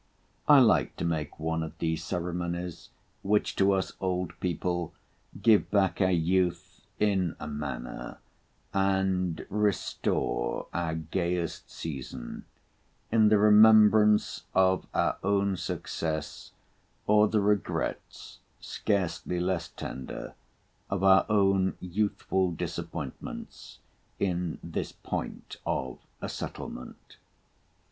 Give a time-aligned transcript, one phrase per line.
[0.47, 2.89] I like to make one at these ceremonies,
[3.21, 4.95] which to us old people
[5.39, 8.17] give back our youth in a manner,
[8.73, 12.45] and restore our gayest season,
[13.11, 16.49] in the remembrance of our own success,
[17.05, 20.33] or the regrets, scarcely less tender,
[20.89, 23.77] of our own youthful disappointments,
[24.17, 27.17] in this point of a settlement.